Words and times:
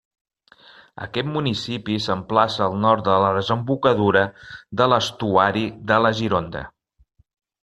Aquest 1.05 1.27
municipi 1.33 1.97
s'emplaça 2.05 2.63
al 2.67 2.77
nord 2.85 3.05
de 3.09 3.19
la 3.25 3.29
desembocadura 3.39 4.25
de 4.83 4.89
l'estuari 4.95 5.65
de 5.93 6.01
la 6.07 6.15
Gironda. 6.23 6.65